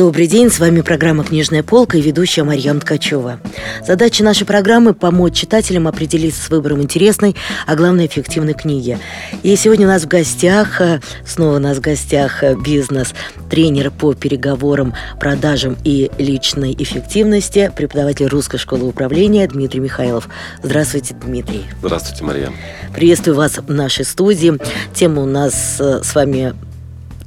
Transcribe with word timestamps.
Добрый 0.00 0.28
день, 0.28 0.50
с 0.50 0.58
вами 0.58 0.80
программа 0.80 1.24
«Книжная 1.24 1.62
полка» 1.62 1.98
и 1.98 2.00
ведущая 2.00 2.42
Марьям 2.42 2.80
Ткачева. 2.80 3.38
Задача 3.86 4.24
нашей 4.24 4.46
программы– 4.46 4.94
помочь 4.94 5.34
читателям 5.34 5.86
определиться 5.86 6.42
с 6.42 6.48
выбором 6.48 6.80
интересной, 6.80 7.36
а 7.66 7.76
главное– 7.76 8.06
эффективной 8.06 8.54
книги. 8.54 8.98
И 9.42 9.54
сегодня 9.56 9.86
у 9.86 9.90
нас 9.90 10.04
в 10.04 10.08
гостях, 10.08 10.80
э, 10.80 11.00
снова 11.26 11.56
у 11.56 11.58
нас 11.58 11.76
в 11.76 11.80
гостях 11.82 12.42
э, 12.42 12.56
бизнес-тренер 12.56 13.90
по 13.90 14.14
переговорам, 14.14 14.94
продажам 15.20 15.76
и 15.84 16.10
личной 16.16 16.74
эффективности, 16.78 17.70
преподаватель 17.76 18.28
Русской 18.28 18.56
школы 18.56 18.88
управления 18.88 19.46
Дмитрий 19.46 19.80
Михайлов. 19.80 20.30
Здравствуйте, 20.62 21.14
Дмитрий. 21.14 21.66
Здравствуйте, 21.82 22.24
Марьям. 22.24 22.54
Приветствую 22.94 23.36
вас 23.36 23.58
в 23.58 23.70
нашей 23.70 24.06
студии. 24.06 24.54
Тема 24.94 25.20
у 25.20 25.26
нас 25.26 25.76
э, 25.78 26.00
с 26.02 26.14
вами 26.14 26.54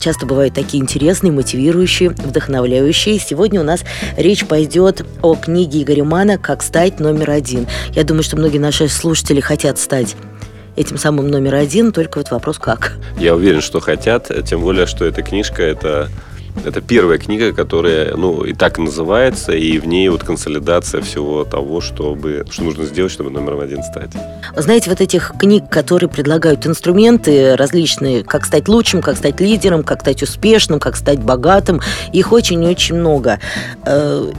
часто 0.04 0.26
бывают 0.26 0.54
такие 0.54 0.84
интересные, 0.84 1.32
мотивирующие, 1.32 2.10
вдохновляющие. 2.10 3.18
Сегодня 3.20 3.62
у 3.62 3.64
нас 3.64 3.86
речь 4.18 4.46
пойдет 4.46 5.06
о 5.22 5.36
книге 5.36 5.84
Игоря 5.84 6.04
Мана 6.04 6.38
«Как 6.38 6.62
стать 6.62 7.00
номер 7.00 7.32
один». 7.32 7.68
Я 7.92 8.04
думаю, 8.04 8.24
что 8.24 8.36
многие 8.36 8.58
наши 8.58 8.90
слушатели 8.90 9.40
хотят 9.40 9.80
стать 9.80 10.18
этим 10.76 10.98
самым 10.98 11.30
номер 11.30 11.56
один, 11.56 11.94
только 11.94 12.18
вот 12.18 12.32
вопрос 12.32 12.58
как. 12.58 12.98
Я 13.18 13.34
уверен, 13.34 13.62
что 13.62 13.80
хотят, 13.80 14.30
тем 14.46 14.60
более, 14.62 14.88
что 14.88 15.06
эта 15.06 15.22
книжка– 15.22 15.62
это 15.64 16.10
это 16.66 16.82
первая 16.82 17.18
книга, 17.18 17.54
которая, 17.54 18.16
ну, 18.16 18.44
и 18.44 18.54
так 18.54 18.78
называется, 18.78 19.52
и 19.54 19.80
в 19.80 19.88
ней 19.88 20.10
вот 20.10 20.24
консолидация 20.24 21.02
всего 21.02 21.44
того, 21.44 21.82
чтобы, 21.82 22.46
что 22.50 22.64
нужно 22.64 22.86
сделать, 22.86 23.12
чтобы 23.12 23.30
номером 23.30 23.60
один 23.60 23.84
стать. 23.84 24.12
Знаете, 24.56 24.90
вот 24.90 25.02
этих 25.02 25.34
книг, 25.40 25.70
которые 25.70 26.10
предлагают 26.10 26.66
инструменты 26.66 27.56
различные, 27.56 28.24
как 28.24 28.46
стать 28.46 28.68
лучшим, 28.68 29.02
как 29.02 29.18
стать 29.18 29.40
лидером, 29.40 29.84
как 29.84 30.02
стать 30.02 30.24
успешным, 30.24 30.80
как 30.80 30.96
стать 30.96 31.20
богатым, 31.20 31.82
их 32.12 32.32
очень-очень 32.32 32.96
много. 32.96 33.40
Э, 33.86 34.32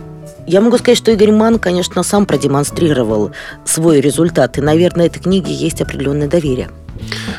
я 0.46 0.60
могу 0.60 0.76
сказать, 0.78 0.98
что 0.98 1.10
Игорь 1.10 1.32
Ман, 1.32 1.58
конечно, 1.58 2.02
сам 2.02 2.26
продемонстрировал 2.26 3.32
свой 3.64 4.00
результат, 4.00 4.58
и, 4.58 4.60
наверное, 4.60 5.06
этой 5.06 5.20
книге 5.20 5.52
есть 5.52 5.80
определенное 5.80 6.28
доверие. 6.28 6.68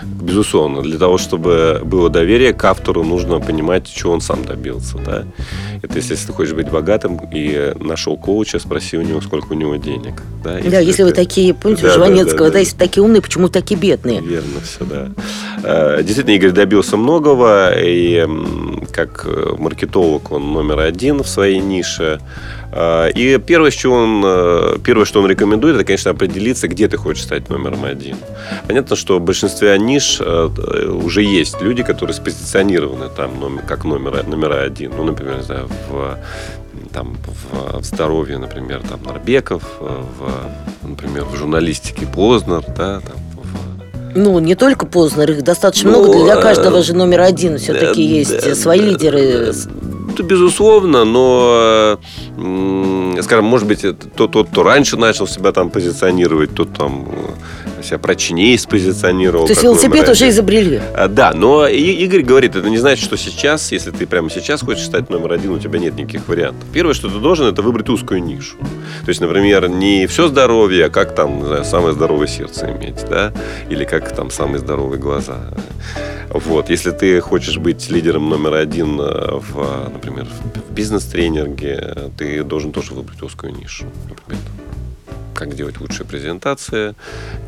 Безусловно, 0.04 0.82
для 0.82 0.98
того, 0.98 1.18
чтобы 1.18 1.82
было 1.84 2.10
доверие 2.10 2.54
к 2.54 2.64
автору, 2.64 3.04
нужно 3.04 3.40
понимать, 3.40 3.88
чего 3.88 4.14
он 4.14 4.22
сам 4.22 4.44
добился. 4.44 4.98
Да? 4.98 5.24
Это 5.82 5.96
если 5.98 6.16
ты 6.16 6.34
хочешь 6.34 6.54
быть 6.54 6.70
богатым 6.70 7.20
и 7.32 7.74
нашел 7.80 8.18
коуча, 8.18 8.60
спроси 8.60 8.98
у 8.98 9.02
него, 9.02 9.22
сколько 9.22 9.54
у 9.54 9.56
него 9.56 9.76
денег. 9.76 10.24
Да, 10.44 10.58
если, 10.58 10.70
да, 10.70 10.80
если 10.80 11.04
ты... 11.04 11.06
вы 11.06 11.12
такие, 11.12 11.54
помните, 11.54 11.84
да, 11.84 11.94
Жванецкого, 11.94 12.38
да, 12.38 12.46
да, 12.46 12.46
да, 12.46 12.54
да, 12.54 12.60
если 12.60 12.78
такие 12.78 13.04
умные, 13.04 13.22
почему 13.22 13.50
такие 13.50 13.80
бедные? 13.80 14.22
Верно, 14.22 14.62
все, 14.64 14.86
да. 14.86 15.10
Э, 15.68 16.04
действительно, 16.04 16.36
Игорь 16.36 16.52
добился 16.52 16.96
многого, 16.96 17.72
и 17.76 18.28
как 18.92 19.26
маркетолог 19.58 20.32
он 20.32 20.54
номер 20.54 20.80
один 20.80 21.24
в 21.24 21.28
своей 21.28 21.60
нише. 21.60 22.20
Э, 22.72 23.10
и 23.10 23.40
первое, 23.40 23.72
что 23.72 23.90
он, 23.92 24.22
э, 24.24 24.78
первое, 24.84 25.06
что 25.06 25.22
он 25.22 25.28
рекомендует, 25.28 25.76
это, 25.76 25.84
конечно, 25.84 26.12
определиться, 26.12 26.68
где 26.68 26.88
ты 26.88 26.98
хочешь 26.98 27.24
стать 27.24 27.50
номером 27.50 27.84
один. 27.84 28.18
Понятно, 28.68 28.96
что 28.96 29.18
в 29.18 29.22
большинстве 29.22 29.78
ниш 29.80 30.22
уже 30.22 31.24
есть 31.24 31.60
люди, 31.62 31.82
которые 31.82 32.14
спозиционированы 32.14 33.10
там 33.10 33.60
как 33.68 33.86
номер, 33.86 34.24
номера 34.28 34.62
один. 34.62 34.92
Ну, 34.96 35.04
например, 35.04 35.42
в 35.90 36.20
там, 36.94 37.18
в, 37.26 37.80
в 37.80 37.84
здоровье, 37.84 38.38
например, 38.38 38.82
там, 38.88 39.02
Нарбеков, 39.04 39.64
в, 39.80 40.88
например, 40.88 41.26
в 41.26 41.36
журналистике 41.36 42.06
Познер, 42.06 42.64
да, 42.78 43.02
там, 43.02 43.18
ну, 44.16 44.40
не 44.40 44.56
только 44.56 44.86
Познер, 44.86 45.32
их 45.32 45.44
достаточно 45.44 45.92
ну, 45.92 46.04
много. 46.04 46.24
Для 46.24 46.38
каждого 46.38 46.82
же 46.82 46.94
номер 46.94 47.22
один 47.22 47.58
все-таки 47.58 48.08
да, 48.08 48.16
есть 48.16 48.46
да, 48.46 48.56
свои 48.56 48.80
да, 48.80 48.86
лидеры. 48.86 49.54
Да, 50.18 50.24
безусловно, 50.24 51.04
но, 51.04 52.00
скажем, 53.22 53.46
может 53.46 53.68
быть, 53.68 53.86
тот, 54.16 54.32
тот, 54.32 54.50
кто 54.50 54.64
раньше 54.64 54.96
начал 54.96 55.28
себя 55.28 55.52
там 55.52 55.70
позиционировать, 55.70 56.56
тот 56.56 56.74
там 56.74 57.06
себя 57.86 58.00
прочнее 58.00 58.58
спозиционировал. 58.58 59.46
То 59.46 59.52
есть 59.52 59.64
велосипед 59.64 60.10
уже 60.10 60.30
изобрели. 60.30 60.82
А, 60.94 61.08
да, 61.08 61.34
но 61.34 61.68
Игорь 61.68 62.24
говорит, 62.24 62.56
это 62.56 62.70
не 62.70 62.78
значит, 62.78 63.04
что 63.04 63.18
сейчас, 63.18 63.72
если 63.72 63.92
ты 63.92 64.06
прямо 64.06 64.30
сейчас 64.30 64.62
хочешь 64.62 64.86
стать 64.86 65.10
номер 65.10 65.34
один, 65.34 65.52
у 65.52 65.60
тебя 65.60 65.80
нет 65.80 65.96
никаких 65.96 66.28
вариантов. 66.28 66.64
Первое, 66.74 66.94
что 66.94 67.10
ты 67.10 67.20
должен, 67.20 67.48
это 67.48 67.62
выбрать 67.62 67.90
узкую 67.90 68.24
нишу. 68.24 68.58
То 69.04 69.10
есть, 69.10 69.22
например, 69.22 69.70
не 69.70 70.08
все 70.08 70.28
здоровье, 70.28 70.86
а 70.86 70.90
как 70.90 71.16
там, 71.16 71.46
знаю, 71.46 71.66
самое 71.66 71.94
здоровое 71.94 72.28
сердце 72.28 72.72
иметь, 72.72 73.06
да, 73.10 73.34
или 73.70 73.86
как 73.86 74.14
там 74.16 74.30
самые 74.32 74.60
здоровые 74.60 75.00
глаза. 75.00 75.40
Вот, 76.30 76.70
если 76.70 76.92
ты 76.92 77.22
хочешь 77.22 77.58
быть 77.58 77.90
лидером 77.90 78.30
номер 78.30 78.56
один 78.56 79.00
э, 79.00 79.40
в, 79.40 79.90
например, 79.94 80.28
в 80.70 80.74
бизнес-тренинге, 80.74 82.12
ты 82.18 82.44
должен 82.44 82.74
тоже 82.74 82.94
выбрать 82.94 83.22
узкую 83.22 83.56
нишу, 83.56 83.86
например 84.10 84.42
как 85.36 85.54
делать 85.54 85.80
лучшие 85.80 86.06
презентации, 86.06 86.96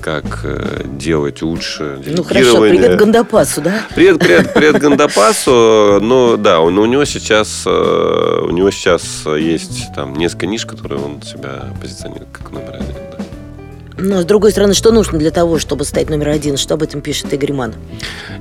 как 0.01 0.41
э, 0.43 0.83
делать 0.85 1.41
лучше 1.41 2.01
Ну 2.05 2.23
хорошо, 2.23 2.61
привет 2.61 2.97
Гандапасу, 2.97 3.61
да? 3.61 3.81
Привет, 3.95 4.19
привет, 4.19 4.53
привет 4.53 4.79
Гандапасу. 4.79 5.99
Ну 6.01 6.37
да, 6.37 6.59
у, 6.59 6.65
у 6.65 6.85
него 6.85 7.05
сейчас 7.05 7.63
э, 7.65 8.39
у 8.43 8.51
него 8.51 8.69
сейчас 8.71 9.25
есть 9.25 9.87
там 9.95 10.15
несколько 10.15 10.45
ниш, 10.47 10.65
которые 10.65 11.01
он 11.01 11.21
себя 11.21 11.73
позиционирует 11.81 12.29
как 12.31 12.51
номер 12.51 12.75
один. 12.75 13.06
Но, 13.99 14.21
с 14.21 14.25
другой 14.25 14.51
стороны, 14.51 14.75
что 14.75 14.91
нужно 14.91 15.17
для 15.17 15.31
того, 15.31 15.57
чтобы 15.57 15.83
стать 15.83 16.09
номер 16.09 16.29
один? 16.29 16.55
Что 16.57 16.75
об 16.75 16.83
этом 16.83 17.01
пишет 17.01 17.33
Игорь 17.33 17.53
Ман? 17.53 17.73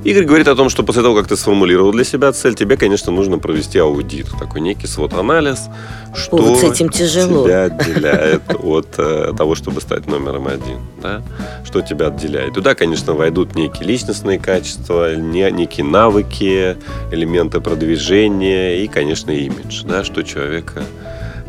Игорь 0.03 0.25
говорит 0.25 0.47
о 0.47 0.55
том, 0.55 0.69
что 0.69 0.83
после 0.83 1.01
того, 1.01 1.15
как 1.15 1.27
ты 1.27 1.35
сформулировал 1.35 1.91
для 1.91 2.03
себя 2.03 2.31
цель, 2.31 2.53
тебе, 2.53 2.77
конечно, 2.77 3.11
нужно 3.11 3.39
провести 3.39 3.79
аудит. 3.79 4.27
Такой 4.39 4.61
некий 4.61 4.85
свод-анализ, 4.85 5.69
что 6.13 6.37
вот 6.37 6.59
с 6.59 6.63
этим 6.63 6.89
тяжело. 6.89 7.43
тебя 7.43 7.63
отделяет 7.65 8.43
от 8.63 8.87
э, 8.97 9.33
того, 9.35 9.55
чтобы 9.55 9.81
стать 9.81 10.05
номером 10.05 10.47
один. 10.47 10.79
Да? 11.01 11.23
Что 11.65 11.81
тебя 11.81 12.07
отделяет. 12.07 12.53
Туда, 12.53 12.75
конечно, 12.75 13.13
войдут 13.13 13.55
некие 13.55 13.87
личностные 13.87 14.37
качества, 14.37 15.15
не, 15.15 15.49
некие 15.49 15.85
навыки, 15.85 16.77
элементы 17.11 17.61
продвижения 17.61 18.83
и, 18.83 18.87
конечно, 18.87 19.31
имидж. 19.31 19.83
Да? 19.85 20.03
Что 20.03 20.21
человека 20.21 20.83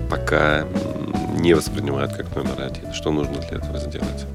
пока 0.09 0.65
не 1.29 1.55
воспринимают 1.55 2.13
как 2.15 2.35
номер 2.35 2.63
один. 2.63 2.93
Что 2.93 3.11
нужно 3.11 3.37
для 3.37 3.59
этого 3.59 3.79
сделать? 3.79 4.27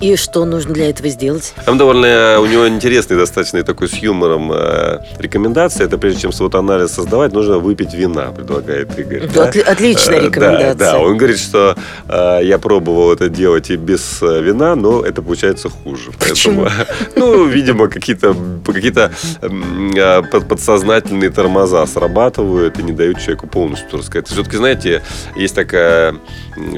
И 0.00 0.14
что 0.16 0.44
нужно 0.44 0.74
для 0.74 0.90
этого 0.90 1.08
сделать? 1.08 1.54
Там 1.64 1.76
довольно 1.76 2.06
э, 2.06 2.38
у 2.38 2.46
него 2.46 2.68
интересный, 2.68 3.16
достаточно 3.16 3.62
такой 3.64 3.88
с 3.88 3.94
юмором 3.94 4.52
э, 4.52 5.00
рекомендация. 5.18 5.86
Это 5.86 5.98
прежде 5.98 6.22
чем 6.22 6.32
свод-анализ 6.32 6.92
создавать, 6.92 7.32
нужно 7.32 7.58
выпить 7.58 7.94
вина, 7.94 8.30
предлагает 8.30 8.96
Игорь. 8.98 9.28
Да? 9.34 9.48
Отли- 9.48 9.62
отличная 9.62 10.20
рекомендация. 10.20 10.70
Э, 10.70 10.74
да, 10.74 10.92
да, 10.92 10.98
он 10.98 11.16
говорит, 11.16 11.38
что 11.38 11.76
э, 12.08 12.40
я 12.44 12.58
пробовал 12.58 13.12
это 13.12 13.28
делать 13.28 13.70
и 13.70 13.76
без 13.76 14.22
э, 14.22 14.40
вина, 14.40 14.76
но 14.76 15.04
это 15.04 15.20
получается 15.20 15.68
хуже. 15.68 16.12
Почему? 16.18 16.64
Поэтому, 16.64 16.86
ну, 17.16 17.44
видимо, 17.46 17.88
какие-то 17.88 18.36
какие-то 18.64 19.10
э, 19.42 20.22
подсознательные 20.22 21.30
тормоза 21.30 21.84
срабатывают 21.86 22.78
и 22.78 22.82
не 22.82 22.92
дают 22.92 23.18
человеку 23.18 23.48
полностью 23.48 23.98
рассказать. 23.98 24.28
Все-таки, 24.28 24.56
знаете, 24.56 25.02
есть 25.34 25.54
такая 25.54 26.14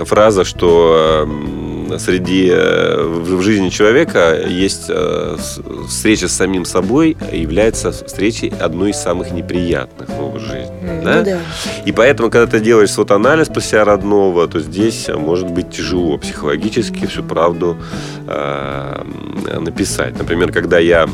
фраза, 0.06 0.44
что 0.44 1.28
среди 1.98 2.50
в 2.50 3.42
жизни 3.42 3.68
человека 3.68 4.40
есть 4.46 4.86
э, 4.88 5.36
встреча 5.88 6.28
с 6.28 6.32
самим 6.32 6.64
собой 6.64 7.16
является 7.32 7.92
встречей 7.92 8.48
одной 8.48 8.90
из 8.90 8.96
самых 8.96 9.32
неприятных 9.32 10.08
в 10.08 10.12
его 10.12 10.38
жизни. 10.38 10.79
Mm, 10.90 11.04
да? 11.04 11.18
Ну, 11.18 11.24
да. 11.24 11.38
И 11.84 11.92
поэтому, 11.92 12.30
когда 12.30 12.46
ты 12.46 12.60
делаешь 12.60 12.90
свод-анализ 12.90 13.48
по 13.48 13.60
себя 13.60 13.84
родного, 13.84 14.46
то 14.48 14.60
здесь 14.60 15.08
может 15.08 15.50
быть 15.50 15.70
тяжело 15.70 16.18
психологически 16.18 17.06
всю 17.06 17.22
правду 17.22 17.76
э, 18.26 19.02
написать. 19.60 20.18
Например, 20.18 20.52
когда 20.52 20.78
я 20.78 21.08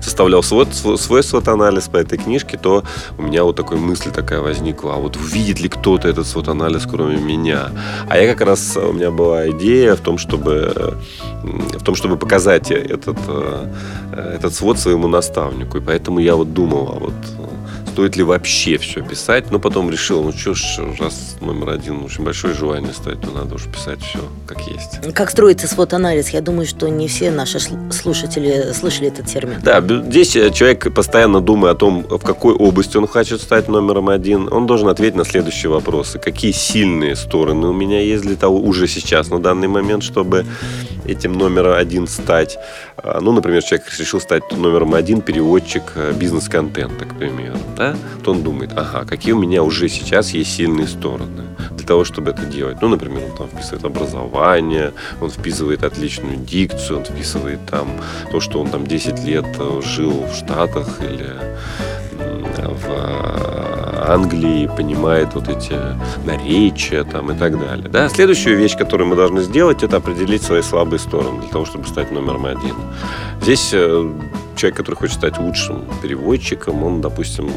составлял 0.00 0.42
свой, 0.42 0.66
свой 0.72 1.22
свод-анализ 1.22 1.88
по 1.88 1.96
этой 1.96 2.18
книжке, 2.18 2.58
то 2.58 2.82
у 3.18 3.22
меня 3.22 3.44
вот 3.44 3.56
такой 3.56 3.76
мысль 3.76 4.10
такая 4.10 4.40
возникла, 4.40 4.94
а 4.94 4.96
вот 4.96 5.16
увидит 5.16 5.60
ли 5.60 5.68
кто-то 5.68 6.08
этот 6.08 6.26
свод-анализ, 6.26 6.86
кроме 6.90 7.16
меня? 7.18 7.70
А 8.08 8.18
я 8.18 8.32
как 8.32 8.46
раз, 8.46 8.76
у 8.76 8.92
меня 8.92 9.10
была 9.10 9.50
идея 9.50 9.94
в 9.94 10.00
том, 10.00 10.18
чтобы, 10.18 10.96
в 11.42 11.84
том, 11.84 11.94
чтобы 11.94 12.16
показать 12.16 12.70
этот, 12.70 13.18
э, 13.28 13.66
этот 14.36 14.54
свод 14.54 14.78
своему 14.78 15.08
наставнику. 15.08 15.78
И 15.78 15.80
поэтому 15.80 16.18
я 16.18 16.34
вот 16.34 16.52
думал, 16.52 16.92
а 16.96 16.98
вот 16.98 17.47
стоит 17.98 18.14
ли 18.14 18.22
вообще 18.22 18.78
все 18.78 19.02
писать, 19.02 19.50
но 19.50 19.58
потом 19.58 19.90
решил, 19.90 20.22
ну 20.22 20.30
что 20.30 20.54
ж, 20.54 20.78
раз 21.00 21.36
номер 21.40 21.70
один 21.70 22.04
очень 22.04 22.22
большое 22.22 22.54
желание 22.54 22.92
стать, 22.92 23.20
то 23.20 23.32
надо 23.32 23.56
уже 23.56 23.68
писать 23.68 24.00
все 24.00 24.20
как 24.46 24.60
есть. 24.68 25.00
Как 25.14 25.30
строится 25.30 25.66
свод-анализ? 25.66 26.28
Я 26.28 26.40
думаю, 26.40 26.64
что 26.64 26.88
не 26.88 27.08
все 27.08 27.32
наши 27.32 27.58
слушатели 27.90 28.72
слышали 28.72 29.08
этот 29.08 29.26
термин. 29.26 29.56
Да, 29.64 29.80
здесь 29.80 30.36
э, 30.36 30.52
человек 30.52 30.94
постоянно 30.94 31.40
думая 31.40 31.72
о 31.72 31.74
том, 31.74 32.04
в 32.08 32.20
какой 32.20 32.54
области 32.54 32.96
он 32.96 33.08
хочет 33.08 33.40
стать 33.40 33.66
номером 33.66 34.10
один, 34.10 34.48
он 34.52 34.68
должен 34.68 34.86
ответить 34.86 35.16
на 35.16 35.24
следующие 35.24 35.70
вопросы. 35.70 36.20
Какие 36.20 36.52
сильные 36.52 37.16
стороны 37.16 37.66
у 37.66 37.72
меня 37.72 38.00
есть 38.00 38.22
для 38.22 38.36
того 38.36 38.60
уже 38.60 38.86
сейчас, 38.86 39.28
на 39.28 39.40
данный 39.40 39.66
момент, 39.66 40.04
чтобы 40.04 40.46
этим 41.08 41.32
номером 41.32 41.72
один 41.72 42.06
стать. 42.06 42.58
А, 42.96 43.20
ну, 43.20 43.32
например, 43.32 43.62
человек 43.62 43.86
решил 43.98 44.20
стать 44.20 44.42
номером 44.52 44.94
один 44.94 45.20
переводчик 45.20 45.82
э, 45.94 46.12
бизнес-контента, 46.12 47.04
к 47.04 47.18
примеру. 47.18 47.58
Да? 47.76 47.96
То 48.24 48.32
он 48.32 48.42
думает, 48.42 48.70
ага, 48.76 49.04
какие 49.04 49.32
у 49.32 49.38
меня 49.38 49.62
уже 49.62 49.88
сейчас 49.88 50.30
есть 50.30 50.54
сильные 50.54 50.86
стороны 50.86 51.44
для 51.70 51.86
того, 51.86 52.04
чтобы 52.04 52.30
это 52.30 52.44
делать. 52.44 52.78
Ну, 52.82 52.88
например, 52.88 53.22
он 53.30 53.36
там 53.36 53.48
вписывает 53.48 53.84
образование, 53.84 54.92
он 55.20 55.30
вписывает 55.30 55.84
отличную 55.84 56.36
дикцию, 56.36 56.98
он 56.98 57.04
вписывает 57.04 57.60
там 57.70 57.88
то, 58.30 58.40
что 58.40 58.60
он 58.60 58.68
там 58.68 58.86
10 58.86 59.24
лет 59.24 59.46
э, 59.58 59.80
жил 59.84 60.26
в 60.26 60.34
Штатах 60.34 61.00
или 61.00 61.36
в 62.56 63.47
Англии, 64.08 64.70
понимает 64.76 65.34
вот 65.34 65.48
эти 65.48 65.74
наречия 66.24 67.04
там 67.04 67.30
и 67.30 67.38
так 67.38 67.58
далее. 67.58 67.88
Да? 67.88 68.08
Следующую 68.08 68.56
вещь, 68.56 68.76
которую 68.76 69.08
мы 69.08 69.16
должны 69.16 69.42
сделать, 69.42 69.82
это 69.82 69.98
определить 69.98 70.42
свои 70.42 70.62
слабые 70.62 70.98
стороны 70.98 71.40
для 71.40 71.48
того, 71.48 71.64
чтобы 71.64 71.86
стать 71.86 72.10
номером 72.10 72.46
один. 72.46 72.74
Здесь 73.42 73.70
э, 73.72 74.12
человек, 74.56 74.76
который 74.76 74.96
хочет 74.96 75.16
стать 75.16 75.38
лучшим 75.38 75.84
переводчиком, 76.02 76.82
он, 76.82 77.00
допустим, 77.00 77.50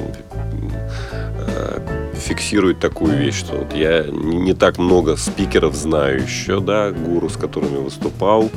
э, 1.12 1.80
фиксирует 2.15 2.80
такую 2.80 3.18
вещь, 3.18 3.39
что 3.39 3.56
вот 3.56 3.74
я 3.74 4.04
не 4.04 4.54
так 4.54 4.77
много 4.77 5.15
спикеров 5.15 5.75
знаю 5.75 6.24
еще, 6.24 6.59
да, 6.59 6.92
гуру, 6.92 7.30
с 7.30 7.38
которыми 7.38 7.77
выступал, 7.77 8.50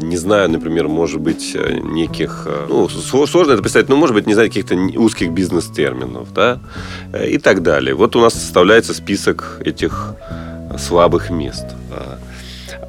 не 0.00 0.16
знаю, 0.16 0.50
например, 0.50 0.88
может 0.88 1.20
быть, 1.20 1.52
э, 1.54 1.78
неких... 1.82 2.46
Э, 2.46 2.66
ну, 2.68 2.88
сложно 2.88 3.52
это 3.52 3.62
представить, 3.62 3.88
но, 3.88 3.96
может 3.96 4.14
быть, 4.14 4.26
не 4.26 4.34
знаю, 4.34 4.48
каких-то 4.48 4.74
узких 4.74 5.30
бизнес-терминов, 5.32 6.32
да, 6.32 6.60
э, 7.12 7.28
и 7.28 7.38
так 7.38 7.62
далее. 7.62 7.94
Вот 7.94 8.16
у 8.16 8.20
нас 8.20 8.34
составляется 8.34 8.94
список 8.94 9.60
этих 9.64 10.14
слабых 10.78 11.30
мест. 11.30 11.66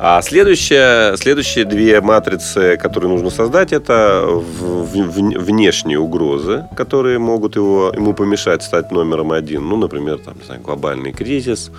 А 0.03 0.21
следующие, 0.21 1.15
следующие 1.17 1.65
две 1.65 2.01
матрицы, 2.01 2.77
которые 2.77 3.11
нужно 3.11 3.29
создать, 3.29 3.71
это 3.71 4.25
внешние 4.25 5.99
угрозы, 5.99 6.65
которые 6.75 7.19
могут 7.19 7.55
его, 7.55 7.91
ему 7.95 8.13
помешать 8.13 8.63
стать 8.63 8.91
номером 8.91 9.31
один. 9.31 9.67
Ну, 9.67 9.77
например, 9.77 10.17
там, 10.17 10.37
не 10.39 10.45
знаю, 10.45 10.61
глобальный 10.61 11.11
кризис, 11.11 11.71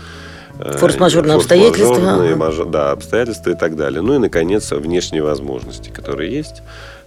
форс-мажорные 0.78 1.36
обстоятельства. 1.36 2.34
Маж... 2.36 2.54
Да, 2.66 2.92
обстоятельства 2.92 3.50
и 3.50 3.54
так 3.54 3.76
далее. 3.76 4.02
Ну 4.02 4.14
и, 4.14 4.18
наконец, 4.18 4.70
внешние 4.70 5.22
возможности, 5.22 5.90
которые 5.90 6.32
есть 6.32 6.62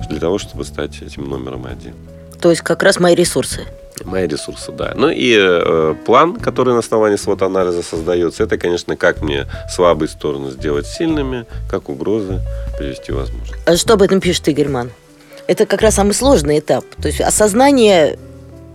для 0.09 0.19
того, 0.19 0.37
чтобы 0.37 0.65
стать 0.65 1.01
этим 1.01 1.29
номером 1.29 1.65
один. 1.65 1.93
То 2.41 2.49
есть 2.49 2.61
как 2.61 2.83
раз 2.83 2.99
мои 2.99 3.15
ресурсы. 3.15 3.65
Мои 4.03 4.27
ресурсы, 4.27 4.71
да. 4.71 4.93
Ну 4.95 5.09
и 5.09 5.35
э, 5.37 5.95
план, 6.05 6.35
который 6.35 6.73
на 6.73 6.79
основании 6.79 7.15
свод-анализа 7.15 7.81
создается, 7.81 8.43
это, 8.43 8.57
конечно, 8.57 8.97
как 8.97 9.21
мне 9.21 9.47
слабые 9.73 10.09
стороны 10.09 10.51
сделать 10.51 10.85
сильными, 10.85 11.45
как 11.69 11.87
угрозы 11.87 12.41
привести 12.77 13.13
возможность. 13.13 13.55
А 13.65 13.77
что 13.77 13.93
об 13.93 14.01
этом 14.01 14.19
пишет 14.19 14.47
Игорь 14.49 14.67
Ман? 14.67 14.91
Это 15.47 15.65
как 15.65 15.81
раз 15.81 15.95
самый 15.95 16.13
сложный 16.13 16.59
этап. 16.59 16.83
То 17.01 17.07
есть 17.07 17.21
осознание 17.21 18.19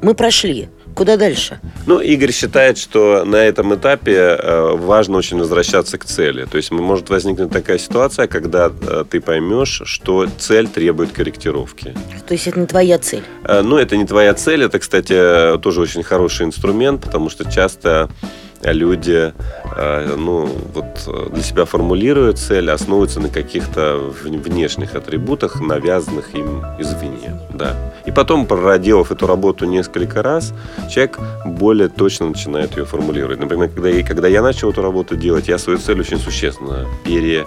мы 0.02 0.14
прошли. 0.14 0.68
Куда 0.94 1.16
дальше? 1.16 1.60
Ну, 1.86 2.00
Игорь 2.00 2.32
считает, 2.32 2.76
что 2.76 3.24
на 3.24 3.36
этом 3.36 3.74
этапе 3.74 4.16
э, 4.16 4.76
важно 4.76 5.18
очень 5.18 5.38
возвращаться 5.38 5.98
к 5.98 6.04
цели. 6.04 6.46
То 6.46 6.56
есть 6.56 6.70
может 6.72 7.10
возникнуть 7.10 7.50
такая 7.50 7.78
ситуация, 7.78 8.26
когда 8.26 8.70
э, 8.70 9.04
ты 9.08 9.20
поймешь, 9.20 9.82
что 9.84 10.26
цель 10.38 10.66
требует 10.68 11.12
корректировки. 11.12 11.94
То 12.26 12.34
есть 12.34 12.48
это 12.48 12.58
не 12.58 12.66
твоя 12.66 12.98
цель? 12.98 13.22
Э, 13.44 13.62
ну, 13.62 13.76
это 13.76 13.96
не 13.96 14.04
твоя 14.04 14.34
цель. 14.34 14.64
Это, 14.64 14.78
кстати, 14.78 15.58
тоже 15.58 15.80
очень 15.80 16.02
хороший 16.02 16.46
инструмент, 16.46 17.02
потому 17.02 17.30
что 17.30 17.50
часто 17.50 18.10
люди 18.62 19.32
э, 19.76 20.14
ну, 20.16 20.48
вот 20.74 21.32
для 21.32 21.42
себя 21.42 21.64
формулируют 21.64 22.38
цель, 22.38 22.70
основываются 22.70 23.20
на 23.20 23.28
каких-то 23.28 24.12
внешних 24.24 24.94
атрибутах, 24.94 25.60
навязанных 25.60 26.34
им 26.34 26.64
извне. 26.78 27.38
Да. 27.54 27.76
И 28.06 28.10
потом, 28.10 28.46
проделав 28.46 29.12
эту 29.12 29.26
работу 29.26 29.64
несколько 29.64 30.22
раз, 30.22 30.52
человек 30.90 31.18
более 31.44 31.88
точно 31.88 32.28
начинает 32.28 32.76
ее 32.76 32.84
формулировать. 32.84 33.40
Например, 33.40 33.68
когда 33.68 33.88
я, 33.88 34.04
когда 34.04 34.28
я 34.28 34.42
начал 34.42 34.70
эту 34.70 34.82
работу 34.82 35.16
делать, 35.16 35.48
я 35.48 35.58
свою 35.58 35.78
цель 35.78 36.00
очень 36.00 36.18
существенно 36.18 36.86
пере 37.04 37.46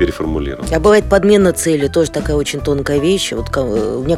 переформулировал. 0.00 0.64
А 0.72 0.80
бывает 0.80 1.04
подмена 1.04 1.52
цели, 1.52 1.86
тоже 1.86 2.10
такая 2.10 2.34
очень 2.34 2.60
тонкая 2.60 2.98
вещь. 2.98 3.32
Вот 3.32 3.54
у 3.54 4.02
меня 4.02 4.16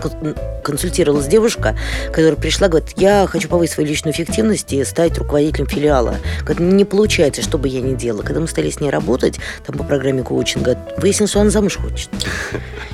консультировалась 0.63 1.27
девушка, 1.27 1.77
которая 2.07 2.37
пришла, 2.37 2.69
говорит, 2.69 2.91
я 2.97 3.27
хочу 3.27 3.49
повысить 3.49 3.75
свою 3.75 3.89
личную 3.89 4.15
эффективность 4.15 4.73
и 4.73 4.85
стать 4.85 5.19
руководителем 5.19 5.67
филиала. 5.67 6.19
Говорит, 6.43 6.61
не 6.61 6.85
получается, 6.85 7.43
что 7.43 7.59
бы 7.59 7.67
я 7.67 7.81
ни 7.81 7.97
делала. 7.97 8.23
Когда 8.23 8.41
мы 8.41 8.47
стали 8.47 8.71
с 8.71 8.79
ней 8.79 8.91
работать, 8.91 9.41
там 9.67 9.77
по 9.77 9.83
программе 9.83 10.23
коучинга, 10.23 10.79
выяснилось, 10.99 11.31
что 11.31 11.41
она 11.41 11.51
замуж 11.51 11.79
хочет. 11.79 12.11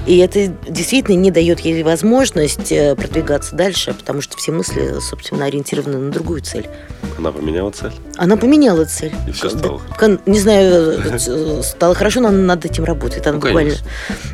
И 0.07 0.17
это 0.17 0.47
действительно 0.67 1.17
не 1.17 1.31
дает 1.31 1.61
ей 1.61 1.83
возможность 1.83 2.73
э, 2.73 2.97
продвигаться 2.97 3.55
дальше, 3.55 3.93
потому 3.93 4.23
что 4.23 4.39
все 4.39 4.53
мысли, 4.53 4.95
собственно, 5.01 5.45
ориентированы 5.45 5.99
на 5.99 6.11
другую 6.11 6.41
цель. 6.41 6.67
Она 7.19 7.33
поменяла 7.33 7.71
цель? 7.71 7.93
Она 8.17 8.39
поменяла 8.39 8.87
цель. 8.87 9.13
И 9.27 9.33
все 9.33 9.51
стало? 9.51 9.83
Не 10.25 10.39
знаю, 10.39 11.03
э, 11.15 11.63
стало 11.63 11.95
хорошо, 11.95 12.21
но 12.21 12.31
над 12.31 12.65
этим 12.79 12.85
работает. 12.85 13.27
Она 13.27 13.37
ну, 13.37 13.41
буквально... 13.41 13.75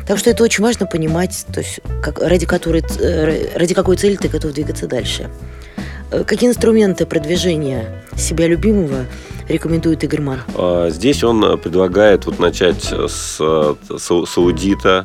Так 0.07 0.17
что 0.19 0.29
это 0.29 0.43
очень 0.43 0.63
важно 0.63 0.85
понимать, 0.85 1.45
то 1.51 1.59
есть, 1.59 1.79
как, 2.01 2.19
ради, 2.19 2.45
которой, 2.45 2.83
э, 2.99 3.57
ради 3.57 3.73
какой 3.73 3.97
цели 3.97 4.15
ты 4.15 4.27
готов 4.27 4.53
двигаться 4.53 4.87
дальше. 4.87 5.29
Э, 6.11 6.23
какие 6.23 6.49
инструменты 6.49 7.05
продвижения 7.05 8.03
себя 8.15 8.47
любимого 8.47 9.05
рекомендует 9.49 10.03
Игорь 10.03 10.21
Ман? 10.21 10.39
А, 10.55 10.89
здесь 10.89 11.23
он 11.23 11.59
предлагает 11.59 12.25
вот 12.25 12.39
начать 12.39 12.83
с, 12.83 13.37
с 13.39 14.37
аудита, 14.37 15.03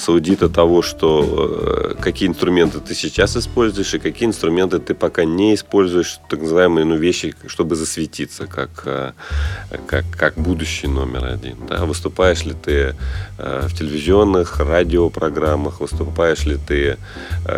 с 0.00 0.08
аудита 0.08 0.48
того, 0.48 0.82
что 0.82 1.94
э, 1.98 2.02
какие 2.02 2.28
инструменты 2.28 2.80
ты 2.80 2.94
сейчас 2.94 3.36
используешь 3.36 3.94
и 3.94 3.98
какие 3.98 4.28
инструменты 4.28 4.78
ты 4.78 4.94
пока 4.94 5.24
не 5.24 5.54
используешь, 5.54 6.20
так 6.30 6.40
называемые 6.40 6.86
ну, 6.86 6.96
вещи, 6.96 7.34
чтобы 7.46 7.76
засветиться, 7.76 8.46
как, 8.46 8.82
э, 8.86 9.12
как, 9.86 10.04
как 10.16 10.34
будущий 10.34 10.88
номер 10.88 11.26
один. 11.26 11.56
Да? 11.68 11.84
Выступаешь 11.84 12.44
ли 12.44 12.54
ты 12.54 12.94
э, 13.38 13.66
в 13.68 13.74
телевизионных, 13.76 14.60
радиопрограммах, 14.60 15.80
выступаешь 15.80 16.46
ли 16.46 16.56
ты 16.56 16.96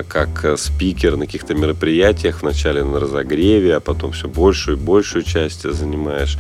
как 0.08 0.58
спикер 0.58 1.16
на 1.16 1.26
каких-то 1.26 1.54
мероприятиях, 1.54 2.42
вначале 2.42 2.82
на 2.82 2.98
разогреве, 2.98 3.76
а 3.76 3.80
потом 3.80 4.12
все 4.12 4.28
большую 4.28 4.76
и 4.76 4.80
большую 4.80 5.22
часть 5.22 5.62
занимаешь. 5.62 6.38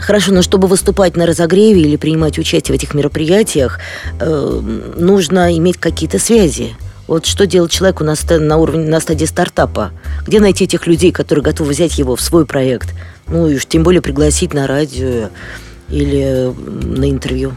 Хорошо, 0.00 0.32
но 0.32 0.42
чтобы 0.42 0.66
выступать 0.66 1.16
на 1.16 1.26
разогреве 1.26 1.82
или 1.82 1.96
принимать 1.96 2.38
участие 2.38 2.74
в 2.74 2.78
этих 2.78 2.94
мероприятиях, 2.94 3.78
э, 4.18 4.60
нужно 4.96 5.56
иметь 5.56 5.78
какие-то 5.78 6.18
связи. 6.18 6.74
Вот 7.06 7.26
что 7.26 7.46
делать 7.46 7.72
человеку 7.72 8.04
на, 8.04 8.14
на 8.38 8.56
уровне, 8.56 8.88
на 8.88 9.00
стадии 9.00 9.24
стартапа? 9.24 9.90
Где 10.26 10.40
найти 10.40 10.64
этих 10.64 10.86
людей, 10.86 11.12
которые 11.12 11.42
готовы 11.42 11.70
взять 11.70 11.98
его 11.98 12.14
в 12.16 12.20
свой 12.20 12.46
проект? 12.46 12.94
Ну 13.26 13.48
и 13.48 13.56
уж 13.56 13.66
тем 13.66 13.82
более 13.82 14.00
пригласить 14.00 14.54
на 14.54 14.66
радио 14.66 15.30
или 15.88 16.54
на 16.86 17.10
интервью. 17.10 17.54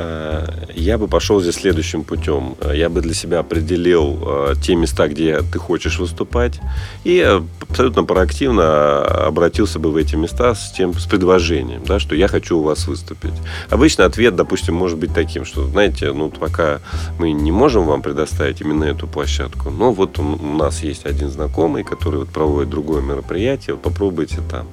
Э, 0.00 0.46
я 0.74 0.96
бы 0.98 1.08
пошел 1.08 1.40
здесь 1.40 1.56
следующим 1.56 2.04
путем. 2.04 2.56
Э, 2.60 2.72
я 2.74 2.88
бы 2.88 3.00
для 3.00 3.14
себя 3.14 3.40
определил 3.40 4.18
э, 4.22 4.54
те 4.62 4.74
места, 4.74 5.08
где 5.08 5.42
ты 5.42 5.58
хочешь 5.58 5.98
выступать, 5.98 6.60
и 7.04 7.20
абсолютно 7.60 8.04
проактивно 8.04 9.00
обратился 9.26 9.78
бы 9.78 9.90
в 9.90 9.96
эти 9.96 10.16
места 10.16 10.54
с 10.54 10.72
тем 10.72 10.94
с 10.94 11.06
предложением, 11.06 11.82
да, 11.86 11.98
что 11.98 12.14
я 12.14 12.28
хочу 12.28 12.58
у 12.58 12.62
вас 12.62 12.86
выступить. 12.86 13.34
Обычно 13.68 14.06
ответ, 14.06 14.36
допустим, 14.36 14.74
может 14.74 14.98
быть 14.98 15.12
таким, 15.12 15.44
что, 15.44 15.66
знаете, 15.66 16.12
ну 16.12 16.30
пока 16.30 16.80
мы 17.18 17.32
не 17.32 17.52
можем 17.52 17.84
вам 17.84 18.00
предоставить 18.02 18.60
именно 18.60 18.84
эту 18.84 19.06
площадку, 19.06 19.70
но 19.70 19.92
вот 19.92 20.18
у 20.18 20.22
нас 20.22 20.82
есть 20.82 21.06
один 21.06 21.30
знакомый, 21.30 21.84
который 21.84 22.20
вот 22.20 22.28
проводит 22.30 22.70
другое 22.70 23.02
мероприятие, 23.02 23.76
попробуйте 23.76 24.38
там. 24.50 24.66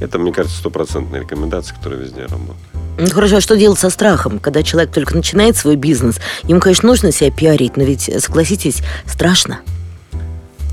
Это, 0.00 0.18
мне 0.18 0.32
кажется, 0.32 0.58
стопроцентная 0.58 1.20
рекомендация, 1.20 1.76
которая 1.76 2.00
везде 2.00 2.22
работает. 2.22 2.73
Ну 2.96 3.08
хорошо, 3.10 3.36
а 3.36 3.40
что 3.40 3.56
делать 3.56 3.78
со 3.78 3.90
страхом, 3.90 4.38
когда 4.38 4.62
человек 4.62 4.92
только 4.92 5.16
начинает 5.16 5.56
свой 5.56 5.76
бизнес? 5.76 6.20
Ему, 6.44 6.60
конечно, 6.60 6.88
нужно 6.88 7.10
себя 7.10 7.30
пиарить, 7.30 7.76
но 7.76 7.82
ведь, 7.82 8.10
согласитесь, 8.22 8.82
страшно. 9.06 9.60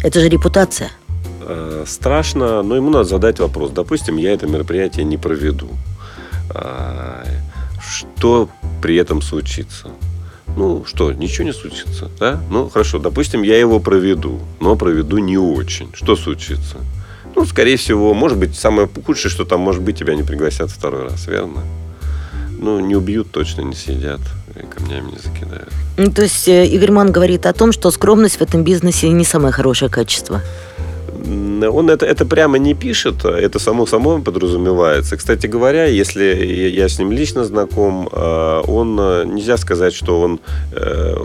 Это 0.04 0.20
же 0.20 0.30
репутация. 0.30 0.92
Э, 1.42 1.84
страшно, 1.88 2.62
но 2.62 2.76
ему 2.76 2.92
надо 2.92 3.06
задать 3.06 3.40
вопрос. 3.40 3.72
Допустим, 3.72 4.18
я 4.18 4.34
это 4.34 4.46
мероприятие 4.46 5.04
не 5.04 5.18
проведу. 5.18 5.70
А, 6.54 7.26
что 7.82 8.50
при 8.82 8.96
этом 8.98 9.22
случится? 9.22 9.90
Ну 10.56 10.86
что, 10.86 11.14
ничего 11.14 11.46
не 11.46 11.54
случится, 11.54 12.10
да? 12.20 12.42
Ну 12.50 12.70
хорошо, 12.70 13.00
допустим, 13.00 13.42
я 13.42 13.58
его 13.58 13.80
проведу, 13.80 14.40
но 14.60 14.76
проведу 14.76 15.18
не 15.18 15.38
очень. 15.38 15.90
Что 15.94 16.16
случится? 16.16 16.78
Ну, 17.36 17.46
скорее 17.46 17.78
всего, 17.78 18.14
может 18.14 18.38
быть, 18.38 18.56
самое 18.56 18.90
худшее, 19.06 19.32
что 19.32 19.46
там 19.46 19.62
может 19.62 19.82
быть, 19.82 19.98
тебя 19.98 20.16
не 20.16 20.24
пригласят 20.24 20.70
второй 20.70 21.04
раз, 21.04 21.28
верно? 21.28 21.64
Ну, 22.62 22.80
не 22.80 22.96
убьют 22.96 23.32
точно, 23.32 23.62
не 23.62 23.74
съедят, 23.74 24.22
и 24.56 24.64
камнями 24.68 25.10
не 25.10 25.18
закидают. 25.18 25.74
Ну, 25.98 26.12
то 26.12 26.22
есть 26.22 26.48
э, 26.48 26.68
Игорь 26.68 26.92
Ман 26.92 27.12
говорит 27.12 27.48
о 27.48 27.54
том, 27.54 27.72
что 27.72 27.90
скромность 27.90 28.38
в 28.38 28.42
этом 28.42 28.64
бизнесе 28.64 29.10
не 29.10 29.26
самое 29.26 29.52
хорошее 29.52 29.90
качество. 29.90 30.42
Он 31.22 31.90
это, 31.90 32.06
это 32.06 32.26
прямо 32.26 32.58
не 32.58 32.74
пишет, 32.74 33.26
это 33.26 33.60
само 33.60 33.86
собой 33.86 34.22
подразумевается. 34.22 35.18
Кстати 35.18 35.48
говоря, 35.48 35.86
если 35.86 36.24
я 36.70 36.90
с 36.90 37.00
ним 37.00 37.12
лично 37.12 37.44
знаком, 37.44 38.10
э, 38.12 38.62
он 38.68 38.98
э, 39.00 39.24
нельзя 39.26 39.58
сказать, 39.58 39.94
что 39.94 40.22
он, 40.22 40.40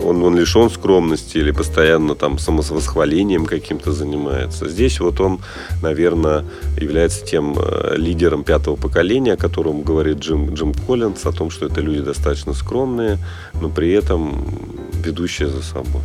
он, 0.03 0.23
он 0.23 0.37
лишен 0.37 0.69
скромности 0.69 1.37
или 1.37 1.51
постоянно 1.51 2.15
там 2.15 2.37
самовосхвалением 2.37 3.45
каким-то 3.45 3.91
занимается. 3.91 4.69
Здесь 4.69 4.99
вот 4.99 5.19
он, 5.19 5.39
наверное, 5.81 6.45
является 6.79 7.25
тем 7.25 7.57
лидером 7.95 8.43
пятого 8.43 8.75
поколения, 8.75 9.33
о 9.33 9.37
котором 9.37 9.81
говорит 9.81 10.19
Джим, 10.19 10.53
Джим 10.53 10.73
Коллинс, 10.73 11.25
о 11.25 11.31
том, 11.31 11.49
что 11.49 11.65
это 11.65 11.81
люди 11.81 12.01
достаточно 12.01 12.53
скромные, 12.53 13.17
но 13.61 13.69
при 13.69 13.91
этом 13.91 14.45
ведущие 15.01 15.47
за 15.49 15.61
собой. 15.63 16.01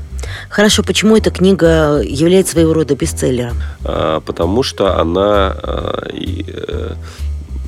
Хорошо, 0.49 0.83
почему 0.83 1.17
эта 1.17 1.31
книга 1.31 2.01
является 2.01 2.53
своего 2.53 2.73
рода 2.73 2.95
бестселлером? 2.95 3.57
А, 3.85 4.21
потому 4.21 4.63
что 4.63 4.99
она 4.99 5.55
а, 5.63 6.09
э, 6.11 6.95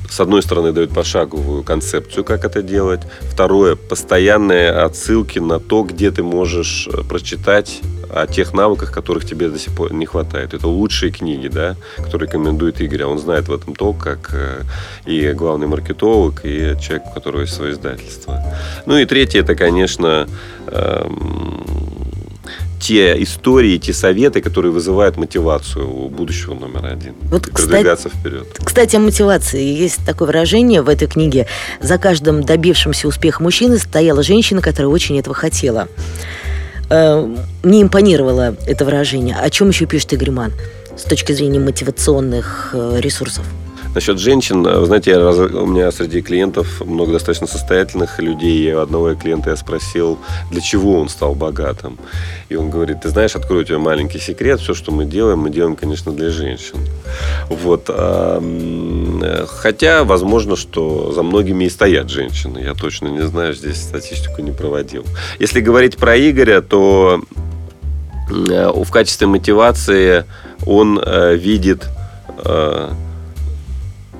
с 0.09 0.19
одной 0.19 0.41
стороны, 0.41 0.71
дает 0.71 0.93
пошаговую 0.93 1.63
концепцию, 1.63 2.23
как 2.23 2.45
это 2.45 2.61
делать. 2.61 3.01
Второе, 3.21 3.75
постоянные 3.75 4.71
отсылки 4.71 5.39
на 5.39 5.59
то, 5.59 5.83
где 5.83 6.11
ты 6.11 6.23
можешь 6.23 6.87
э, 6.87 7.03
прочитать 7.03 7.81
о 8.09 8.27
тех 8.27 8.53
навыках, 8.53 8.91
которых 8.91 9.25
тебе 9.25 9.49
до 9.49 9.59
сих 9.59 9.75
пор 9.75 9.93
не 9.93 10.05
хватает. 10.05 10.53
Это 10.53 10.67
лучшие 10.67 11.11
книги, 11.11 11.47
да, 11.47 11.75
которые 11.97 12.27
рекомендует 12.27 12.79
Игорь. 12.81 13.03
Он 13.03 13.19
знает 13.19 13.47
в 13.47 13.53
этом 13.53 13.75
то, 13.75 13.93
как 13.93 14.31
э, 14.33 14.61
и 15.05 15.31
главный 15.33 15.67
маркетолог, 15.67 16.41
и 16.43 16.75
человек, 16.81 17.07
у 17.07 17.13
которого 17.13 17.41
есть 17.41 17.53
свое 17.53 17.73
издательство. 17.73 18.41
Ну 18.85 18.97
и 18.97 19.05
третье, 19.05 19.41
это, 19.41 19.55
конечно, 19.55 20.27
эм, 20.67 21.74
те 22.85 23.21
истории, 23.23 23.79
те 23.79 23.93
советы, 23.93 24.41
которые 24.41 24.71
вызывают 24.71 25.17
мотивацию 25.17 25.91
у 25.91 26.07
будущего 26.07 26.53
номер 26.53 26.85
один. 26.85 27.15
Вот, 27.31 27.49
продвигаться 27.49 28.09
кстати, 28.09 28.21
вперед. 28.21 28.47
Кстати, 28.63 28.95
о 28.95 28.99
мотивации. 28.99 29.63
Есть 29.63 30.05
такое 30.05 30.27
выражение 30.27 30.83
в 30.83 30.89
этой 30.89 31.07
книге. 31.07 31.47
За 31.81 31.97
каждым 31.97 32.43
добившимся 32.43 33.07
успеха 33.07 33.41
мужчины 33.41 33.79
стояла 33.79 34.21
женщина, 34.21 34.61
которая 34.61 34.89
очень 34.89 35.17
этого 35.17 35.35
хотела. 35.35 35.87
Э, 36.91 37.27
мне 37.63 37.81
импонировало 37.81 38.55
это 38.67 38.85
выражение. 38.85 39.35
О 39.35 39.49
чем 39.49 39.69
еще 39.69 39.87
пишет 39.87 40.13
Игорь 40.13 40.29
Ман 40.29 40.53
с 40.95 41.05
точки 41.05 41.31
зрения 41.31 41.59
мотивационных 41.59 42.69
э, 42.73 42.99
ресурсов? 42.99 43.45
Насчет 43.95 44.19
женщин, 44.19 44.67
э, 44.67 44.77
вы 44.77 44.85
знаете, 44.87 45.11
я, 45.11 45.19
у 45.29 45.65
меня 45.65 45.89
среди 45.89 46.21
клиентов 46.21 46.81
много 46.85 47.13
достаточно 47.13 47.47
состоятельных 47.47 48.19
людей. 48.19 48.69
И 48.69 48.73
у 48.73 48.81
одного 48.81 49.15
клиента 49.15 49.51
я 49.51 49.55
спросил, 49.55 50.19
для 50.51 50.59
чего 50.59 50.99
он 50.99 51.07
стал 51.07 51.33
богатым. 51.33 51.97
И 52.49 52.55
он 52.57 52.69
говорит, 52.69 53.01
ты 53.01 53.09
знаешь, 53.09 53.37
открою 53.37 53.63
тебе 53.63 53.77
маленький 53.77 54.19
секрет. 54.19 54.59
Все, 54.59 54.73
что 54.73 54.91
мы 54.91 55.05
делаем, 55.05 55.39
мы 55.39 55.49
делаем, 55.49 55.77
конечно, 55.77 56.11
для 56.11 56.29
женщин. 56.29 56.77
Вот. 57.49 57.89
Хотя, 59.47 60.03
возможно, 60.03 60.57
что 60.57 61.13
за 61.13 61.23
многими 61.23 61.63
и 61.63 61.69
стоят 61.69 62.09
женщины. 62.09 62.59
Я 62.59 62.73
точно 62.73 63.07
не 63.07 63.21
знаю, 63.21 63.53
здесь 63.53 63.81
статистику 63.81 64.41
не 64.41 64.51
проводил. 64.51 65.05
Если 65.39 65.61
говорить 65.61 65.95
про 65.95 66.17
Игоря, 66.17 66.61
то 66.61 67.21
э, 68.29 68.71
в 68.75 68.91
качестве 68.91 69.27
мотивации 69.27 70.25
он 70.65 70.99
э, 71.01 71.35
видит 71.35 71.87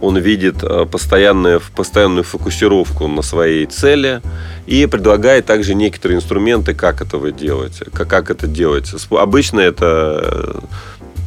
он 0.05 0.17
видит 0.17 0.63
э, 0.63 0.85
постоянную, 0.85 1.61
постоянную 1.75 2.23
фокусировку 2.23 3.07
на 3.07 3.23
своей 3.23 3.65
цели 3.65 4.21
и 4.67 4.85
предлагает 4.85 5.45
также 5.45 5.73
некоторые 5.73 6.17
инструменты, 6.17 6.75
как 6.75 7.01
этого 7.01 7.31
делать. 7.31 7.81
Как, 7.91 8.07
как 8.07 8.29
это 8.29 8.45
делать. 8.45 8.93
Обычно 9.09 9.61
это 9.61 10.21
э, 10.23 10.59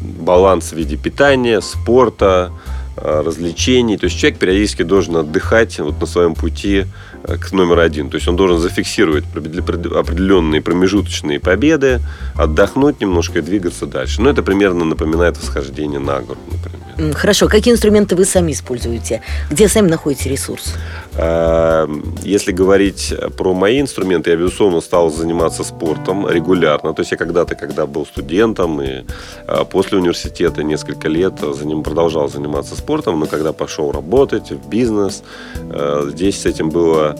баланс 0.00 0.72
в 0.72 0.76
виде 0.76 0.96
питания, 0.96 1.60
спорта, 1.60 2.52
э, 2.96 3.22
развлечений. 3.26 3.96
То 3.96 4.04
есть 4.04 4.16
человек 4.16 4.38
периодически 4.38 4.84
должен 4.84 5.16
отдыхать 5.16 5.80
вот 5.80 6.00
на 6.00 6.06
своем 6.06 6.36
пути 6.36 6.86
к 7.24 7.50
номер 7.52 7.80
один. 7.80 8.10
То 8.10 8.14
есть 8.14 8.28
он 8.28 8.36
должен 8.36 8.58
зафиксировать 8.58 9.24
определенные 9.34 10.62
промежуточные 10.62 11.40
победы, 11.40 12.00
отдохнуть 12.36 13.00
немножко 13.00 13.40
и 13.40 13.42
двигаться 13.42 13.86
дальше. 13.86 14.22
Но 14.22 14.30
это 14.30 14.44
примерно 14.44 14.84
напоминает 14.84 15.36
восхождение 15.36 15.98
на 15.98 16.20
гору, 16.20 16.38
например. 16.52 16.87
Хорошо. 17.14 17.48
Какие 17.48 17.74
инструменты 17.74 18.16
вы 18.16 18.24
сами 18.24 18.52
используете? 18.52 19.22
Где 19.50 19.68
сами 19.68 19.88
находите 19.88 20.28
ресурс? 20.28 20.74
Эм, 21.16 22.14
если 22.22 22.50
говорить 22.50 23.14
про 23.36 23.54
мои 23.54 23.80
инструменты, 23.80 24.30
я, 24.30 24.36
безусловно, 24.36 24.80
стал 24.80 25.10
заниматься 25.10 25.62
спортом 25.64 26.28
регулярно. 26.28 26.94
То 26.94 27.02
есть 27.02 27.12
я 27.12 27.16
когда-то, 27.16 27.54
когда 27.54 27.86
был 27.86 28.04
студентом 28.04 28.82
и 28.82 29.04
э, 29.46 29.64
после 29.70 29.98
университета 29.98 30.64
несколько 30.64 31.08
лет 31.08 31.34
за 31.40 31.66
ним 31.66 31.82
продолжал 31.82 32.28
заниматься 32.28 32.76
спортом, 32.76 33.20
но 33.20 33.26
когда 33.26 33.52
пошел 33.52 33.92
работать 33.92 34.50
в 34.50 34.68
бизнес, 34.68 35.22
э, 35.70 36.10
здесь 36.12 36.40
с 36.40 36.46
этим 36.46 36.70
было 36.70 37.16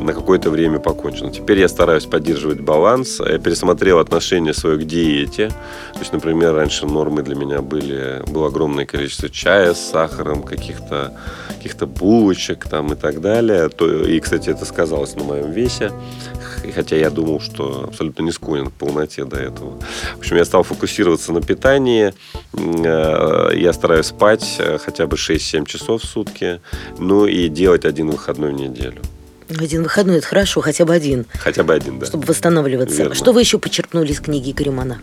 на 0.00 0.12
какое-то 0.12 0.50
время 0.50 0.78
покончено. 0.78 1.30
Теперь 1.30 1.58
я 1.58 1.68
стараюсь 1.68 2.06
поддерживать 2.06 2.60
баланс. 2.60 3.20
Я 3.20 3.38
пересмотрел 3.38 3.98
отношение 3.98 4.54
свое 4.54 4.78
к 4.78 4.84
диете. 4.84 5.48
То 5.92 5.98
есть, 6.00 6.12
например, 6.12 6.54
раньше 6.54 6.86
нормы 6.86 7.22
для 7.22 7.34
меня 7.34 7.60
были, 7.62 8.22
было 8.30 8.48
огромное 8.48 8.86
количество 8.86 9.28
чая 9.28 9.74
с 9.74 9.80
сахаром, 9.90 10.42
каких-то 10.42 11.12
каких 11.62 11.76
булочек 11.88 12.68
там 12.68 12.92
и 12.92 12.96
так 12.96 13.20
далее. 13.20 13.68
То, 13.68 14.04
и, 14.04 14.18
кстати, 14.20 14.50
это 14.50 14.64
сказалось 14.64 15.14
на 15.14 15.24
моем 15.24 15.52
весе. 15.52 15.92
Хотя 16.74 16.96
я 16.96 17.10
думал, 17.10 17.40
что 17.40 17.84
абсолютно 17.88 18.22
не 18.22 18.32
склонен 18.32 18.66
к 18.66 18.72
полноте 18.72 19.24
до 19.24 19.36
этого. 19.36 19.80
В 20.16 20.18
общем, 20.18 20.36
я 20.36 20.44
стал 20.44 20.62
фокусироваться 20.62 21.32
на 21.32 21.40
питании. 21.40 22.14
Э, 22.52 23.50
я 23.54 23.72
стараюсь 23.72 24.06
спать 24.06 24.56
э, 24.58 24.78
хотя 24.78 25.06
бы 25.06 25.16
6-7 25.16 25.66
часов 25.66 26.02
в 26.02 26.06
сутки. 26.06 26.60
Ну 26.98 27.26
и 27.26 27.48
делать 27.48 27.84
один 27.84 28.10
выходной 28.10 28.52
в 28.52 28.56
неделю. 28.56 29.02
Один 29.58 29.82
выходной, 29.82 30.18
это 30.18 30.26
хорошо, 30.26 30.60
хотя 30.60 30.84
бы 30.84 30.94
один. 30.94 31.26
Хотя 31.38 31.62
бы 31.62 31.74
один, 31.74 31.98
да. 31.98 32.06
Чтобы 32.06 32.26
восстанавливаться. 32.26 32.96
Верно. 32.96 33.14
Что 33.14 33.32
вы 33.32 33.40
еще 33.40 33.58
почерпнули 33.58 34.12
из 34.12 34.20
книги 34.20 34.50
Игоря 34.50 34.98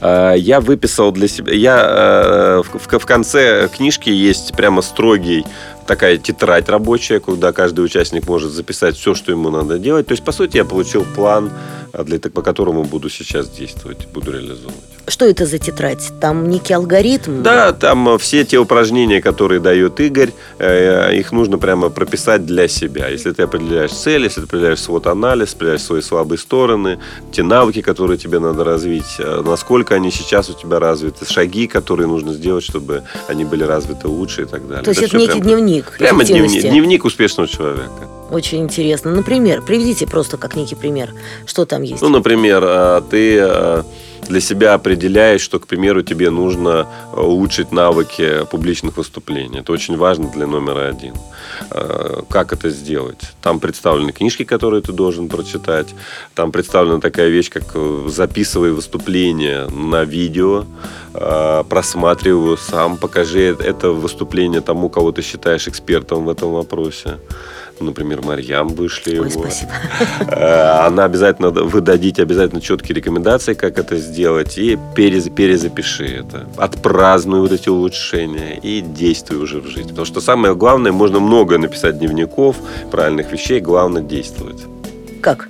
а, 0.00 0.34
Я 0.34 0.60
выписал 0.60 1.12
для 1.12 1.28
себя... 1.28 1.52
Я 1.52 2.62
э, 2.62 2.62
в 2.72 3.06
конце 3.06 3.68
книжки 3.68 4.08
есть 4.08 4.54
прямо 4.56 4.82
строгий 4.82 5.44
такая 5.86 6.16
тетрадь 6.16 6.68
рабочая, 6.68 7.20
куда 7.20 7.52
каждый 7.52 7.84
участник 7.84 8.26
может 8.26 8.52
записать 8.52 8.96
все, 8.96 9.14
что 9.14 9.32
ему 9.32 9.50
надо 9.50 9.78
делать. 9.78 10.06
То 10.06 10.12
есть, 10.12 10.24
по 10.24 10.32
сути, 10.32 10.56
я 10.56 10.64
получил 10.64 11.04
план, 11.04 11.50
а, 11.92 12.04
для, 12.04 12.18
по 12.18 12.42
которому 12.42 12.84
буду 12.84 13.08
сейчас 13.08 13.48
действовать, 13.48 14.06
буду 14.12 14.32
реализовывать. 14.32 14.93
Что 15.06 15.26
это 15.26 15.44
за 15.44 15.58
тетрадь? 15.58 16.12
Там 16.20 16.48
некий 16.48 16.72
алгоритм? 16.72 17.42
Да, 17.42 17.72
там 17.72 18.08
э, 18.08 18.18
все 18.18 18.44
те 18.44 18.58
упражнения, 18.58 19.20
которые 19.20 19.60
дает 19.60 20.00
Игорь, 20.00 20.30
э, 20.58 21.14
их 21.14 21.30
нужно 21.32 21.58
прямо 21.58 21.90
прописать 21.90 22.46
для 22.46 22.68
себя. 22.68 23.08
Если 23.08 23.32
ты 23.32 23.42
определяешь 23.42 23.92
цель, 23.92 24.22
если 24.22 24.40
ты 24.40 24.46
определяешь 24.46 24.80
свой 24.80 25.02
анализ, 25.04 25.52
определяешь 25.52 25.82
свои 25.82 26.00
слабые 26.00 26.38
стороны, 26.38 26.98
те 27.32 27.42
навыки, 27.42 27.82
которые 27.82 28.16
тебе 28.16 28.38
надо 28.38 28.64
развить, 28.64 29.16
э, 29.18 29.42
насколько 29.44 29.94
они 29.94 30.10
сейчас 30.10 30.48
у 30.48 30.54
тебя 30.54 30.78
развиты, 30.78 31.26
шаги, 31.30 31.66
которые 31.66 32.06
нужно 32.06 32.32
сделать, 32.32 32.64
чтобы 32.64 33.02
они 33.28 33.44
были 33.44 33.64
развиты 33.64 34.08
лучше 34.08 34.42
и 34.42 34.46
так 34.46 34.66
далее. 34.66 34.84
То 34.84 34.90
есть 34.90 35.02
это, 35.02 35.16
это 35.16 35.18
некий 35.18 35.32
прям, 35.32 35.42
дневник 35.42 35.92
Прямо 35.98 36.24
дневник, 36.24 36.62
дневник 36.62 37.04
успешного 37.04 37.46
человека. 37.46 38.08
Очень 38.30 38.62
интересно. 38.62 39.10
Например, 39.10 39.60
приведите 39.60 40.06
просто 40.06 40.38
как 40.38 40.56
некий 40.56 40.76
пример. 40.76 41.10
Что 41.44 41.66
там 41.66 41.82
есть? 41.82 42.00
Ну, 42.00 42.08
например, 42.08 43.02
ты 43.10 43.84
для 44.28 44.40
себя 44.40 44.74
определяешь, 44.74 45.40
что, 45.40 45.58
к 45.58 45.66
примеру, 45.66 46.02
тебе 46.02 46.30
нужно 46.30 46.86
э, 47.12 47.20
улучшить 47.20 47.72
навыки 47.72 48.44
публичных 48.50 48.96
выступлений. 48.96 49.60
Это 49.60 49.72
очень 49.72 49.96
важно 49.96 50.28
для 50.28 50.46
номера 50.46 50.88
один. 50.88 51.14
Э, 51.70 52.22
как 52.28 52.52
это 52.52 52.70
сделать? 52.70 53.20
Там 53.42 53.60
представлены 53.60 54.12
книжки, 54.12 54.44
которые 54.44 54.82
ты 54.82 54.92
должен 54.92 55.28
прочитать. 55.28 55.94
Там 56.34 56.52
представлена 56.52 57.00
такая 57.00 57.28
вещь, 57.28 57.50
как 57.50 57.64
э, 57.74 58.08
записывай 58.08 58.72
выступление 58.72 59.66
на 59.68 60.04
видео, 60.04 60.64
просматривай 61.68 62.42
его 62.42 62.56
сам, 62.56 62.96
покажи 62.96 63.56
это 63.60 63.90
выступление 63.90 64.60
тому, 64.60 64.88
кого 64.88 65.12
ты 65.12 65.22
считаешь 65.22 65.68
экспертом 65.68 66.24
в 66.24 66.28
этом 66.28 66.52
вопросе 66.52 67.18
например, 67.80 68.22
Марьям 68.22 68.68
вышли 68.68 69.18
Ой, 69.18 69.30
его. 69.30 69.40
спасибо. 69.40 69.72
Э, 70.20 70.86
она 70.86 71.04
обязательно, 71.04 71.50
вы 71.50 71.80
дадите 71.80 72.22
обязательно 72.22 72.60
четкие 72.60 72.96
рекомендации, 72.96 73.54
как 73.54 73.78
это 73.78 73.96
сделать, 73.96 74.58
и 74.58 74.78
перез, 74.94 75.28
перезапиши 75.28 76.06
это. 76.06 76.46
Отпразднуй 76.56 77.40
вот 77.40 77.52
эти 77.52 77.68
улучшения 77.68 78.58
и 78.62 78.80
действуй 78.80 79.38
уже 79.38 79.60
в 79.60 79.66
жизни. 79.66 79.90
Потому 79.90 80.06
что 80.06 80.20
самое 80.20 80.54
главное, 80.54 80.92
можно 80.92 81.20
много 81.20 81.58
написать 81.58 81.98
дневников, 81.98 82.56
правильных 82.90 83.32
вещей, 83.32 83.60
главное 83.60 84.02
действовать. 84.02 84.64
Как? 85.20 85.48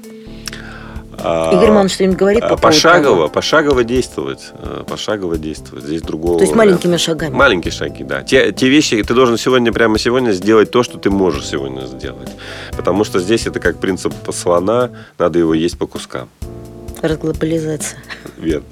А, 1.24 1.52
Игорь 1.54 1.70
Иванович 1.70 1.94
что-нибудь 1.94 2.16
говорит 2.18 2.40
по 2.46 2.56
Пошагово, 2.56 3.16
того? 3.16 3.28
пошагово 3.28 3.82
действовать. 3.84 4.52
Э, 4.58 4.84
пошагово 4.86 5.38
действовать. 5.38 5.84
Здесь 5.84 6.02
другого... 6.02 6.38
То 6.38 6.44
есть 6.44 6.54
маленькими 6.54 6.96
шагами. 6.98 7.34
Маленькие 7.34 7.72
шаги, 7.72 8.04
да. 8.04 8.22
Те, 8.22 8.52
те 8.52 8.68
вещи, 8.68 9.02
ты 9.02 9.14
должен 9.14 9.38
сегодня, 9.38 9.72
прямо 9.72 9.98
сегодня 9.98 10.32
сделать 10.32 10.70
то, 10.70 10.82
что 10.82 10.98
ты 10.98 11.10
можешь 11.10 11.46
сегодня 11.46 11.86
сделать. 11.86 12.30
Потому 12.76 13.04
что 13.04 13.20
здесь 13.20 13.46
это 13.46 13.58
как 13.58 13.78
принцип 13.78 14.12
слона, 14.32 14.90
надо 15.18 15.38
его 15.38 15.54
есть 15.54 15.78
по 15.78 15.86
кускам. 15.86 16.28
Разглобализация. 17.00 17.98
Верно. 18.36 18.66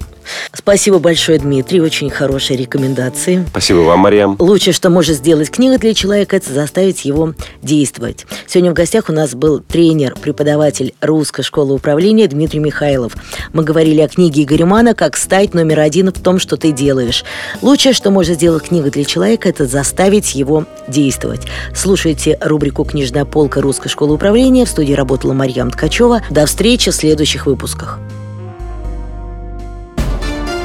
Спасибо 0.52 0.98
большое, 0.98 1.38
Дмитрий. 1.38 1.80
Очень 1.80 2.10
хорошие 2.10 2.56
рекомендации. 2.56 3.44
Спасибо 3.50 3.78
вам, 3.78 4.00
Марьям. 4.00 4.36
Лучшее, 4.38 4.72
что 4.72 4.90
может 4.90 5.16
сделать 5.16 5.50
книга 5.50 5.78
для 5.78 5.94
человека, 5.94 6.36
это 6.36 6.52
заставить 6.52 7.04
его 7.04 7.34
действовать. 7.62 8.26
Сегодня 8.46 8.70
в 8.70 8.74
гостях 8.74 9.08
у 9.08 9.12
нас 9.12 9.34
был 9.34 9.60
тренер, 9.60 10.14
преподаватель 10.20 10.94
Русской 11.00 11.42
школы 11.42 11.74
управления 11.74 12.26
Дмитрий 12.28 12.60
Михайлов. 12.60 13.14
Мы 13.52 13.64
говорили 13.64 14.00
о 14.00 14.08
книге 14.08 14.42
Игоря 14.42 14.66
Мана 14.66 14.94
«Как 14.94 15.16
стать 15.16 15.54
номер 15.54 15.80
один 15.80 16.08
в 16.08 16.20
том, 16.20 16.38
что 16.38 16.56
ты 16.56 16.72
делаешь». 16.72 17.24
Лучшее, 17.60 17.92
что 17.92 18.10
может 18.10 18.36
сделать 18.36 18.64
книга 18.64 18.90
для 18.90 19.04
человека, 19.04 19.48
это 19.48 19.66
заставить 19.66 20.34
его 20.34 20.64
действовать. 20.88 21.42
Слушайте 21.74 22.38
рубрику 22.40 22.84
«Книжная 22.84 23.24
полка 23.24 23.60
Русской 23.60 23.88
школы 23.88 24.14
управления». 24.14 24.64
В 24.64 24.68
студии 24.68 24.92
работала 24.92 25.32
Марьям 25.32 25.70
Ткачева. 25.70 26.22
До 26.30 26.46
встречи 26.46 26.90
в 26.90 26.94
следующих 26.94 27.46
выпусках. 27.46 27.98